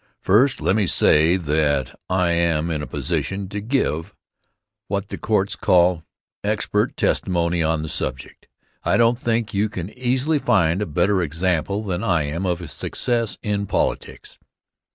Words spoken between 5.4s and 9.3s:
call expert testimony on the subject. I don't